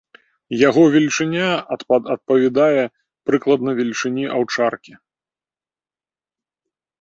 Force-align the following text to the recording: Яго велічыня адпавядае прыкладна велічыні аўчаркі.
Яго 0.67 0.81
велічыня 0.93 1.47
адпавядае 1.75 2.83
прыкладна 3.31 3.69
велічыні 3.81 4.23
аўчаркі. 4.39 4.97